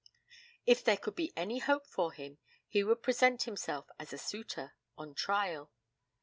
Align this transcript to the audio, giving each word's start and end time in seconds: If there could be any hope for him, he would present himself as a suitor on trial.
If 0.65 0.83
there 0.83 0.97
could 0.97 1.13
be 1.13 1.31
any 1.37 1.59
hope 1.59 1.85
for 1.85 2.11
him, 2.11 2.39
he 2.67 2.83
would 2.83 3.03
present 3.03 3.43
himself 3.43 3.87
as 3.99 4.11
a 4.11 4.17
suitor 4.17 4.73
on 4.97 5.13
trial. 5.13 5.71